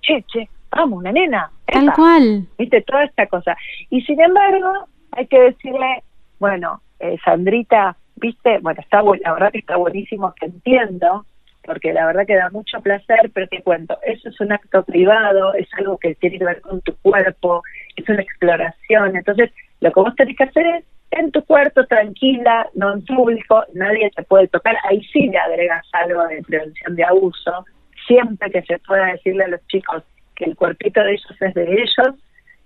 che, 0.00 0.22
che, 0.28 0.48
vamos, 0.70 0.98
una 0.98 1.12
nena. 1.12 1.50
Tal 1.66 1.92
cual. 1.94 2.46
Viste, 2.58 2.82
toda 2.82 3.04
esta 3.04 3.26
cosa. 3.26 3.56
Y 3.88 4.02
sin 4.02 4.20
embargo, 4.20 4.86
hay 5.12 5.26
que 5.26 5.40
decirle, 5.40 6.02
bueno, 6.38 6.82
eh, 7.00 7.16
Sandrita, 7.24 7.96
viste, 8.16 8.58
bueno, 8.58 8.80
está 8.80 9.02
la 9.02 9.32
verdad 9.32 9.52
que 9.52 9.58
está 9.58 9.76
buenísimo, 9.76 10.34
que 10.38 10.46
entiendo, 10.46 11.24
porque 11.64 11.92
la 11.92 12.06
verdad 12.06 12.26
que 12.26 12.36
da 12.36 12.50
mucho 12.50 12.80
placer, 12.80 13.30
pero 13.32 13.48
te 13.48 13.62
cuento, 13.62 13.98
eso 14.04 14.28
es 14.28 14.40
un 14.40 14.52
acto 14.52 14.82
privado, 14.84 15.54
es 15.54 15.68
algo 15.78 15.98
que 15.98 16.14
tiene 16.16 16.38
que 16.38 16.44
ver 16.44 16.60
con 16.60 16.80
tu 16.82 16.94
cuerpo, 17.02 17.62
es 17.96 18.08
una 18.08 18.22
exploración, 18.22 19.16
entonces 19.16 19.50
lo 19.80 19.92
que 19.92 20.00
vos 20.00 20.14
tenés 20.16 20.36
que 20.36 20.44
hacer 20.44 20.66
es 20.66 20.84
en 21.12 21.30
tu 21.30 21.44
cuarto, 21.44 21.84
tranquila, 21.86 22.68
no 22.74 22.94
en 22.94 23.04
público, 23.04 23.64
nadie 23.74 24.10
te 24.16 24.22
puede 24.22 24.48
tocar, 24.48 24.76
ahí 24.84 25.02
sí 25.12 25.28
le 25.28 25.38
agregas 25.38 25.86
algo 25.92 26.26
de 26.26 26.42
prevención 26.42 26.96
de 26.96 27.04
abuso, 27.04 27.64
siempre 28.06 28.50
que 28.50 28.62
se 28.62 28.78
pueda 28.80 29.06
decirle 29.06 29.44
a 29.44 29.48
los 29.48 29.66
chicos 29.66 30.02
que 30.34 30.46
el 30.46 30.56
cuerpito 30.56 31.02
de 31.02 31.12
ellos 31.12 31.36
es 31.40 31.54
de 31.54 31.72
ellos, 31.72 32.16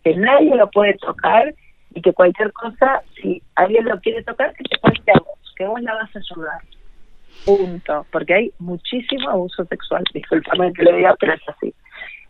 que 0.04 0.16
nadie 0.16 0.54
lo 0.54 0.70
puede 0.70 0.94
tocar 0.94 1.52
y 1.94 2.00
que 2.00 2.12
cualquier 2.12 2.52
cosa, 2.52 3.02
si 3.20 3.42
alguien 3.56 3.84
lo 3.84 4.00
quiere 4.00 4.22
tocar, 4.22 4.54
que 4.54 4.64
te 4.64 4.78
cuente 4.78 5.10
a 5.10 5.18
vos, 5.18 5.54
que 5.56 5.66
vos 5.66 5.82
la 5.82 5.94
vas 5.94 6.14
a 6.14 6.18
ayudar. 6.18 6.60
Punto. 7.44 8.06
Porque 8.10 8.34
hay 8.34 8.52
muchísimo 8.58 9.28
abuso 9.28 9.64
sexual. 9.66 10.04
Disculpame 10.12 10.72
que 10.72 10.82
lo 10.82 10.96
diga, 10.96 11.14
pero 11.18 11.34
es 11.34 11.48
así. 11.48 11.74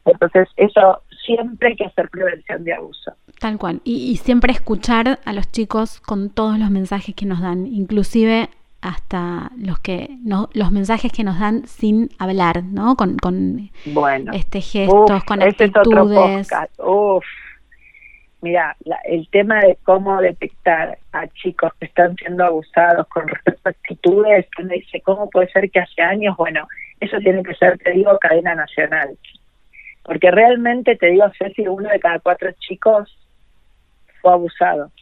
Entonces, 0.05 0.49
eso 0.57 1.03
siempre 1.27 1.69
hay 1.69 1.77
que 1.77 1.85
hacer 1.85 2.09
prevención 2.09 2.65
de 2.65 2.73
abuso. 2.73 3.13
Tal 3.39 3.59
cual. 3.59 3.81
Y, 3.85 4.11
y 4.11 4.17
siempre 4.17 4.53
escuchar 4.53 5.19
a 5.25 5.33
los 5.33 5.51
chicos 5.53 6.01
con 6.01 6.31
todos 6.31 6.59
los 6.59 6.71
mensajes 6.71 7.15
que 7.15 7.27
nos 7.27 7.41
dan, 7.41 7.67
inclusive 7.67 8.49
hasta 8.87 9.51
los 9.57 9.81
que 9.81 10.17
no, 10.23 10.49
los 10.53 10.71
mensajes 10.71 11.13
que 11.13 11.25
nos 11.25 11.41
dan 11.41 11.67
sin 11.67 12.11
hablar, 12.19 12.63
¿no? 12.63 12.95
Con, 12.95 13.17
con 13.17 13.71
bueno, 13.87 14.33
este 14.33 14.61
gestos, 14.61 15.25
con 15.25 15.43
actitudes. 15.43 16.49
Uf, 16.79 17.25
mira, 18.43 18.77
el 19.05 19.29
tema 19.31 19.59
de 19.61 19.77
cómo 19.83 20.21
detectar 20.21 20.99
a 21.13 21.27
chicos 21.29 21.73
que 21.81 21.87
están 21.87 22.15
siendo 22.15 22.45
abusados 22.45 23.09
con 23.09 23.27
respecto 23.27 23.69
a 23.69 23.71
actitudes, 23.71 24.47
uno 24.59 24.69
dice, 24.69 25.01
¿cómo 25.01 25.29
puede 25.31 25.51
ser 25.51 25.69
que 25.71 25.81
hace 25.81 26.03
años? 26.03 26.37
Bueno, 26.37 26.69
eso 27.01 27.19
tiene 27.19 27.43
que 27.43 27.55
ser, 27.55 27.79
te 27.79 27.91
digo, 27.91 28.17
cadena 28.21 28.55
nacional. 28.55 29.19
Porque 30.07 30.31
realmente, 30.31 30.95
te 30.95 31.09
digo, 31.09 31.25
Ceci, 31.37 31.67
uno 31.67 31.89
de 31.89 31.99
cada 31.99 32.21
cuatro 32.21 32.49
chicos 32.61 33.19
fue 34.23 34.33
abusado 34.33 34.93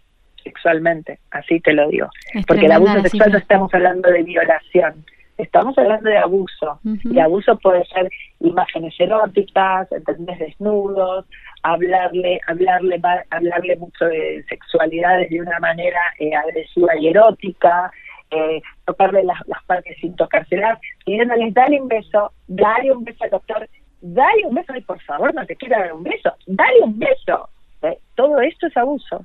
sexualmente, 0.42 1.18
así 1.30 1.60
te 1.60 1.74
lo 1.74 1.88
digo. 1.88 2.08
Porque 2.46 2.66
el 2.66 2.72
abuso 2.72 3.02
sexual 3.02 3.32
no 3.32 3.38
estamos 3.38 3.74
hablando 3.74 4.10
de 4.10 4.22
violación, 4.22 5.04
estamos 5.36 5.76
hablando 5.76 6.08
de 6.08 6.16
abuso. 6.16 6.80
Y 7.04 7.18
abuso 7.18 7.58
puede 7.58 7.84
ser 7.86 8.08
imágenes 8.40 8.94
eróticas, 8.98 9.92
¿entendés? 9.92 10.38
Desnudos, 10.38 11.26
hablarle, 11.62 12.40
hablarle, 12.46 12.98
hablarle 13.30 13.76
mucho 13.76 14.06
de 14.06 14.42
sexualidades 14.48 15.28
de 15.28 15.42
una 15.42 15.58
manera 15.60 16.00
eh, 16.18 16.34
agresiva 16.34 16.96
y 16.98 17.08
erótica, 17.08 17.90
eh, 18.30 18.62
tocarle 18.86 19.22
las, 19.22 19.38
las 19.48 19.62
partes 19.64 19.98
sin 20.00 20.16
tocárselas, 20.16 20.78
pidiéndoles, 21.04 21.52
dale 21.52 21.78
un 21.78 21.88
beso, 21.88 22.32
dale 22.46 22.90
un 22.90 23.04
beso 23.04 23.24
al 23.24 23.30
doctor, 23.30 23.68
dale 24.04 24.46
un 24.46 24.54
beso, 24.54 24.74
y 24.76 24.82
por 24.82 25.00
favor, 25.00 25.34
no 25.34 25.46
te 25.46 25.56
quiero 25.56 25.78
dar 25.78 25.92
un 25.92 26.02
beso, 26.02 26.30
dale 26.46 26.80
un 26.82 26.98
beso. 26.98 27.48
Eh, 27.82 27.98
todo 28.14 28.40
esto 28.40 28.66
es 28.66 28.76
abuso. 28.76 29.24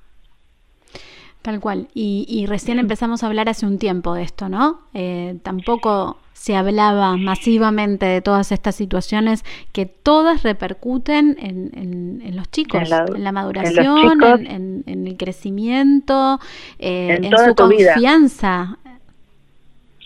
Tal 1.42 1.60
cual. 1.60 1.88
Y, 1.94 2.26
y, 2.28 2.46
recién 2.46 2.80
empezamos 2.80 3.24
a 3.24 3.28
hablar 3.28 3.50
hace 3.50 3.66
un 3.66 3.78
tiempo 3.78 4.14
de 4.14 4.24
esto, 4.24 4.50
¿no? 4.50 4.82
Eh, 4.94 5.38
tampoco 5.44 6.18
se 6.34 6.56
hablaba 6.56 7.18
masivamente 7.18 8.06
de 8.06 8.22
todas 8.22 8.52
estas 8.52 8.76
situaciones 8.76 9.44
que 9.74 9.86
todas 9.86 10.44
repercuten 10.44 11.36
en, 11.40 12.22
en, 12.24 12.36
los 12.36 12.50
chicos, 12.50 12.82
en 12.90 13.24
la, 13.24 13.32
maduración, 13.34 14.24
en, 14.46 15.08
el 15.08 15.18
crecimiento, 15.18 16.40
eh, 16.78 17.20
en, 17.22 17.38
su 17.38 17.56
confianza. 17.56 18.78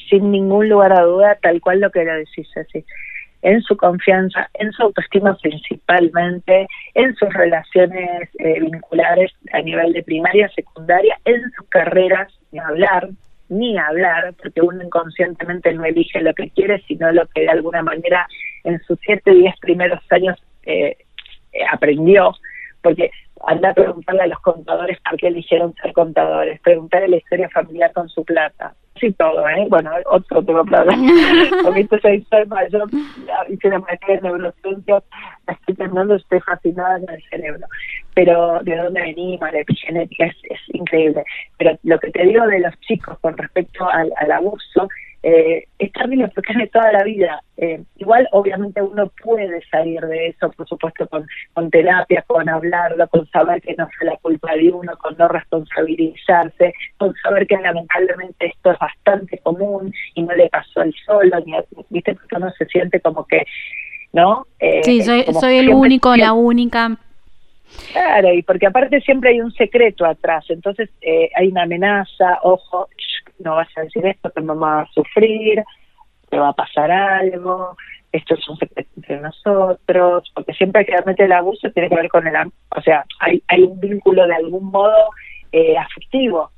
Sin 0.10 0.32
ningún 0.32 0.70
lugar 0.70 0.94
a 0.94 1.04
duda, 1.04 1.38
tal 1.42 1.62
cual 1.62 1.80
lo 1.80 1.92
que 1.92 2.04
lo 2.04 2.14
decís 2.16 2.48
así 2.58 2.84
en 3.44 3.62
su 3.62 3.76
confianza, 3.78 4.50
en 4.56 4.72
su 4.72 4.84
autoestima 4.84 5.38
principalmente, 5.42 6.66
en 6.96 7.14
sus 7.16 7.32
relaciones 7.34 8.30
eh, 8.40 8.60
vinculares 8.62 9.32
a 9.52 9.62
nivel 9.62 9.94
de 9.94 10.02
primaria, 10.02 10.50
secundaria, 10.56 11.20
en 11.26 11.42
sus 11.52 11.68
carreras, 11.68 12.34
ni 12.52 12.60
hablar, 12.60 13.10
ni 13.50 13.78
hablar, 13.78 14.34
porque 14.42 14.62
uno 14.62 14.82
inconscientemente 14.84 15.74
no 15.74 15.84
elige 15.84 16.22
lo 16.22 16.34
que 16.34 16.50
quiere, 16.52 16.82
sino 16.88 17.12
lo 17.12 17.28
que 17.28 17.42
de 17.42 17.50
alguna 17.50 17.84
manera 17.84 18.26
en 18.64 18.82
sus 18.84 18.98
siete, 19.02 19.32
diez 19.32 19.56
primeros 19.60 20.00
años 20.10 20.42
eh, 20.66 20.96
eh, 21.52 21.60
aprendió, 21.70 22.34
porque 22.82 23.12
anda 23.46 23.70
a 23.70 23.74
preguntarle 23.74 24.22
a 24.22 24.28
los 24.28 24.40
contadores 24.40 24.98
por 25.08 25.18
qué 25.18 25.28
eligieron 25.28 25.74
ser 25.76 25.94
contadores, 25.94 26.60
preguntarle 26.62 27.10
la 27.10 27.18
historia 27.18 27.50
familiar 27.50 27.92
con 27.94 28.08
su 28.10 28.24
plata, 28.24 28.74
sí 29.00 29.12
todo, 29.14 29.48
¿eh? 29.50 29.66
Bueno, 29.70 29.92
otro 30.06 30.44
tema 30.44 30.64
para 30.64 30.86
Porque 31.64 31.88
soy, 32.02 32.26
soy 32.30 32.46
mayor, 32.48 32.90
hice 33.50 33.70
la 33.70 33.80
maestría 33.80 34.16
de 34.16 34.22
neurociencia, 34.22 35.04
la 35.48 35.54
estoy 35.54 35.76
terminando, 35.76 36.16
estoy 36.16 36.40
fascinada 36.42 37.00
con 37.00 37.10
el 37.10 37.24
cerebro. 37.30 37.68
Pero 38.16 38.60
de 38.64 38.76
dónde 38.78 39.02
venimos, 39.02 39.52
la 39.52 39.60
epigenética 39.60 40.26
es, 40.26 40.36
es 40.50 40.60
increíble. 40.74 41.24
Pero 41.58 41.78
lo 41.84 42.00
que 42.00 42.12
te 42.12 42.24
digo 42.24 42.46
de 42.48 42.60
los 42.60 42.80
chicos 42.82 43.18
con 43.20 43.38
respecto 43.38 43.90
al, 43.90 44.12
al 44.18 44.32
abuso 44.32 44.88
eh, 45.24 45.68
es 45.80 45.92
porque 46.36 46.52
es 46.52 46.58
de 46.58 46.68
toda 46.68 46.92
la 46.92 47.04
vida. 47.04 47.42
Eh, 47.56 47.82
igual, 47.96 48.28
obviamente, 48.34 48.82
uno 48.82 49.10
puede 49.24 49.62
salir 49.72 50.02
de 50.02 50.28
eso, 50.28 50.52
por 50.52 50.68
supuesto, 50.68 51.08
con, 51.08 51.26
con 51.54 51.70
terapia, 51.70 52.24
con 52.28 52.50
hablarlo, 52.50 53.08
con 53.08 53.26
saber 53.30 53.62
que 53.62 53.74
no 53.78 53.88
fue 53.98 54.08
la 54.08 54.18
culpa 54.18 54.54
de 54.54 54.70
uno, 54.70 54.92
con 54.98 55.16
no 55.18 55.30
responsabilizarse, 55.30 56.74
con 56.98 57.14
saber 57.24 57.48
que 57.48 57.56
lamentablemente 57.56 58.48
esto 58.48 58.72
es 58.72 58.80
bastante 58.80 59.38
común 59.40 59.94
y 60.14 60.24
no 60.24 60.36
le 60.36 60.50
pasó 60.50 60.82
al 60.82 60.94
solo, 61.06 61.40
ni 61.46 61.54
viste, 61.90 62.16
porque 62.16 62.36
uno 62.36 62.52
se 62.58 62.66
siente 62.66 63.00
como 63.00 63.26
que, 63.26 63.46
¿no? 64.12 64.46
Eh, 64.60 64.82
sí, 64.84 65.02
soy, 65.04 65.24
soy 65.40 65.58
el 65.58 65.70
único, 65.70 66.16
la 66.18 66.34
única. 66.34 66.98
Claro, 67.92 68.34
y 68.34 68.44
porque 68.44 68.68
aparte 68.68 69.02
siempre 69.02 69.32
hay 69.32 69.42
un 69.42 69.52
secreto 69.54 70.06
atrás, 70.06 70.46
entonces 70.50 70.90
eh, 71.02 71.30
hay 71.36 71.48
una 71.48 71.64
amenaza, 71.64 72.40
ojo, 72.44 72.88
no 73.40 73.56
vas 73.56 73.68
a 73.76 73.82
decir 73.82 74.06
esto, 74.06 74.32
que 74.32 74.42
mamá 74.42 74.76
va 74.76 74.82
a 74.82 74.92
sufrir, 74.92 75.64
te 76.30 76.38
va 76.38 76.50
a 76.50 76.54
pasar 76.54 76.92
algo, 76.92 77.76
esto 78.12 78.36
es 78.36 78.48
un 78.48 78.58
secreto 78.58 78.90
entre 78.98 79.20
nosotros, 79.20 80.32
porque 80.34 80.54
siempre 80.54 80.86
que 80.86 80.92
realmente 80.92 81.26
el 81.26 81.32
abuso 81.32 81.72
tiene 81.72 81.90
que 81.90 81.96
ver 81.96 82.10
con 82.10 82.28
el, 82.28 82.36
o 82.36 82.82
sea, 82.82 83.06
hay, 83.20 83.44
hay 83.48 83.64
un 83.64 83.80
vínculo 83.80 84.26
de 84.28 84.36
algún 84.36 84.66
modo 84.66 85.10
eh, 85.52 85.78
afectivo, 85.78 86.52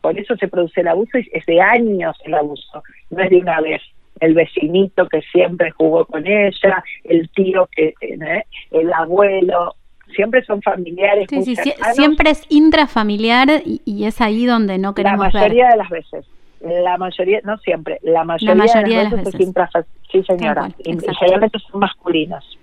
por 0.00 0.18
eso 0.18 0.36
se 0.36 0.48
produce 0.48 0.80
el 0.80 0.88
abuso 0.88 1.18
y 1.18 1.28
es 1.32 1.46
de 1.46 1.60
años 1.60 2.16
el 2.24 2.34
abuso, 2.34 2.82
no 3.10 3.22
es 3.22 3.30
de 3.30 3.38
una 3.38 3.60
vez 3.60 3.82
el 4.20 4.34
vecinito 4.34 5.08
que 5.08 5.22
siempre 5.22 5.70
jugó 5.72 6.04
con 6.06 6.26
ella, 6.26 6.84
el 7.04 7.28
tío 7.30 7.68
que, 7.74 7.94
¿eh? 8.00 8.44
el 8.70 8.92
abuelo, 8.92 9.74
siempre 10.14 10.44
son 10.44 10.62
familiares. 10.62 11.26
Sí, 11.28 11.56
sí, 11.56 11.72
siempre 11.94 12.30
es 12.30 12.42
intrafamiliar 12.48 13.62
y, 13.64 14.04
es 14.04 14.20
ahí 14.20 14.46
donde 14.46 14.78
no 14.78 14.94
queremos 14.94 15.32
La 15.32 15.40
mayoría 15.40 15.68
de 15.68 15.76
las 15.76 15.90
veces. 15.90 16.26
La 16.60 16.96
mayoría, 16.96 17.40
no 17.44 17.58
siempre, 17.58 17.98
la 18.02 18.24
mayoría, 18.24 18.54
de, 18.54 19.04
las 19.04 19.10
veces, 19.12 19.34
es 19.34 19.40
intrafamiliar. 19.40 19.94
Sí, 20.10 20.22
señora. 20.24 20.68
y 20.78 20.96
generalmente 21.18 21.58
son 21.70 21.80
masculinos. 21.80 22.58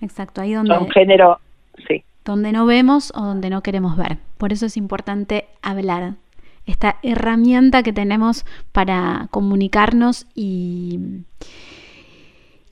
Exacto, 0.00 0.40
ahí 0.40 0.54
donde. 0.54 0.74
Son 0.74 0.90
género, 0.90 1.38
sí. 1.88 2.04
Donde 2.24 2.52
no 2.52 2.66
vemos 2.66 3.12
o 3.14 3.22
donde 3.22 3.50
no 3.50 3.62
queremos 3.62 3.96
ver. 3.96 4.18
Por 4.38 4.52
eso 4.52 4.66
es 4.66 4.76
importante 4.76 5.46
hablar. 5.62 6.14
Esta 6.66 6.96
herramienta 7.02 7.82
que 7.82 7.92
tenemos 7.92 8.44
para 8.72 9.28
comunicarnos 9.30 10.26
y 10.34 11.24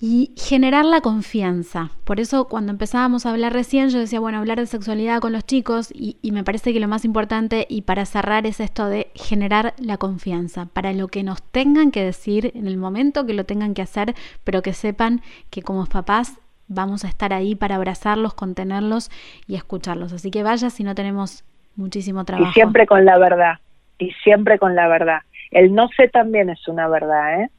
y 0.01 0.33
generar 0.37 0.85
la 0.85 1.01
confianza. 1.01 1.91
Por 2.05 2.21
eso 2.21 2.47
cuando 2.47 2.71
empezábamos 2.71 3.27
a 3.27 3.31
hablar 3.31 3.53
recién, 3.53 3.89
yo 3.89 3.99
decía, 3.99 4.21
bueno, 4.21 4.39
hablar 4.39 4.59
de 4.59 4.67
sexualidad 4.67 5.21
con 5.21 5.33
los 5.33 5.45
chicos 5.45 5.91
y, 5.93 6.17
me 6.31 6.45
parece 6.45 6.73
que 6.73 6.81
lo 6.81 6.87
más 6.87 7.05
importante 7.05 7.67
y 7.69 7.83
para 7.83 8.05
cerrar 8.05 8.47
es 8.47 8.61
esto 8.61 8.87
de 8.87 9.11
generar 9.15 9.75
la 9.79 9.97
confianza, 9.97 10.67
para 10.73 10.93
lo 10.93 11.09
que 11.09 11.25
nos 11.25 11.43
tengan 11.43 11.91
que 11.91 12.05
decir 12.05 12.53
en 12.55 12.69
el 12.69 12.77
momento 12.77 13.27
que 13.27 13.35
lo 13.35 13.45
tengan 13.45 13.75
que 13.75 13.83
hacer, 13.83 14.15
pero 14.45 14.63
que 14.63 14.73
sepan 14.73 15.21
que 15.51 15.63
como 15.63 15.87
papás 15.87 16.39
vamos 16.69 17.05
a 17.05 17.09
estar 17.09 17.33
ahí 17.33 17.57
para 17.57 17.75
abrazarlos, 17.75 18.35
contenerlos 18.35 19.11
y 19.49 19.57
escucharlos. 19.57 20.13
Así 20.13 20.31
que 20.31 20.45
vaya 20.45 20.71
si 20.71 20.85
no 20.85 20.95
tenemos 20.95 21.45
muchísimo 21.75 22.25
trabajo. 22.25 22.51
Y 22.51 22.53
siempre 22.53 22.87
con 22.87 23.05
la 23.05 23.19
verdad, 23.19 23.55
y 23.99 24.13
siempre 24.23 24.59
con 24.59 24.77
la 24.77 24.87
verdad. 24.87 25.21
El 25.51 25.75
no 25.75 25.89
sé 25.97 26.09
también 26.09 26.51
es 26.51 26.69
una 26.69 26.89
verdad, 26.89 27.43
¿eh? 27.43 27.51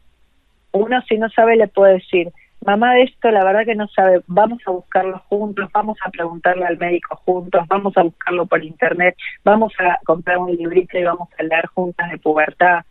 Uno 0.71 1.01
si 1.07 1.17
no 1.17 1.29
sabe 1.29 1.55
le 1.55 1.67
puede 1.67 1.93
decir, 1.93 2.31
mamá 2.65 2.93
de 2.93 3.03
esto 3.03 3.31
la 3.31 3.43
verdad 3.43 3.65
que 3.65 3.75
no 3.75 3.87
sabe, 3.87 4.21
vamos 4.27 4.59
a 4.65 4.71
buscarlo 4.71 5.19
juntos, 5.29 5.69
vamos 5.73 5.97
a 6.05 6.09
preguntarle 6.09 6.65
al 6.65 6.77
médico 6.77 7.15
juntos, 7.25 7.65
vamos 7.67 7.95
a 7.97 8.03
buscarlo 8.03 8.45
por 8.45 8.63
internet, 8.63 9.15
vamos 9.43 9.73
a 9.79 9.99
comprar 10.05 10.37
un 10.37 10.55
librito 10.55 10.97
y 10.97 11.03
vamos 11.03 11.29
a 11.37 11.43
leer 11.43 11.67
juntas 11.67 12.09
de 12.11 12.17
pubertad, 12.17 12.83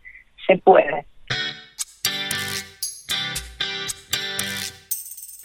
se 0.45 0.57
puede. 0.57 1.05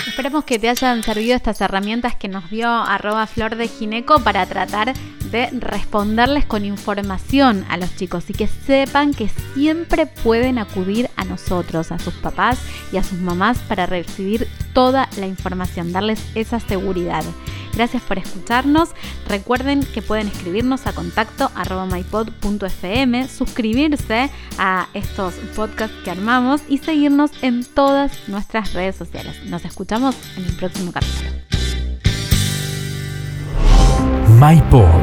Esperemos 0.07 0.45
que 0.45 0.61
te 0.61 0.69
hayan 0.69 1.03
servido 1.03 1.35
estas 1.35 1.61
herramientas 1.61 2.15
que 2.15 2.29
nos 2.29 2.49
dio 2.49 2.69
arroba 2.69 3.27
flor 3.27 3.57
de 3.57 3.67
gineco 3.67 4.23
para 4.23 4.47
tratar 4.47 4.93
de 5.31 5.49
responderles 5.51 6.45
con 6.45 6.65
información 6.65 7.65
a 7.69 7.77
los 7.77 7.95
chicos 7.97 8.29
y 8.29 8.33
que 8.33 8.47
sepan 8.47 9.15
que 9.15 9.29
siempre 9.55 10.07
pueden 10.07 10.59
acudir 10.59 11.11
a 11.17 11.25
nosotros, 11.25 11.93
a 11.93 11.99
sus 11.99 12.15
papás 12.15 12.59
y 12.93 12.97
a 12.97 13.03
sus 13.03 13.19
mamás 13.19 13.59
para 13.59 13.87
recibir 13.87 14.49
toda 14.73 15.09
la 15.19 15.27
información, 15.27 15.93
darles 15.93 16.21
esa 16.35 16.61
seguridad. 16.61 17.25
Gracias 17.75 18.03
por 18.03 18.19
escucharnos. 18.19 18.91
Recuerden 19.29 19.83
que 19.83 20.03
pueden 20.03 20.29
escribirnos 20.29 20.87
a 20.87 20.93
contacto 20.93 21.51
mypod.fm, 21.91 23.29
suscribirse 23.29 24.31
a 24.59 24.89
estos 24.95 25.35
podcasts 25.57 25.97
que 26.05 26.11
armamos 26.11 26.63
y 26.69 26.79
seguirnos 26.79 27.33
en 27.43 27.65
todas 27.65 28.29
nuestras 28.29 28.73
redes 28.75 28.97
sociales. 28.97 29.45
Nos 29.47 29.65
escuchamos 29.65 30.15
en 30.37 30.45
el 30.45 30.53
próximo 30.57 30.93
capítulo. 30.93 31.54
MyPod. 34.35 35.03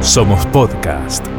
Somos 0.00 0.46
podcast. 0.46 1.33